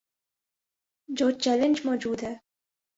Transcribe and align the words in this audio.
جو 1.09 1.31
چیلنج 1.31 1.81
موجود 1.85 2.23
ہے۔ 2.23 2.35